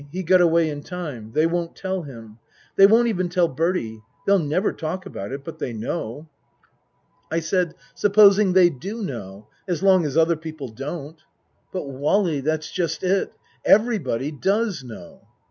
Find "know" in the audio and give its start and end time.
5.73-6.27, 9.03-9.47, 14.83-15.27